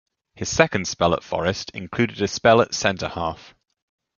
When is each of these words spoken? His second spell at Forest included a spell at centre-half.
His 0.33 0.49
second 0.49 0.87
spell 0.87 1.13
at 1.13 1.23
Forest 1.23 1.69
included 1.75 2.23
a 2.23 2.27
spell 2.27 2.59
at 2.59 2.73
centre-half. 2.73 3.53